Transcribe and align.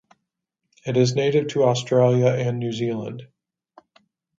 It 0.83 0.97
is 0.97 1.13
native 1.13 1.49
to 1.49 1.63
Australia 1.63 2.25
and 2.33 2.57
New 2.57 2.71
Zealand. 2.71 3.27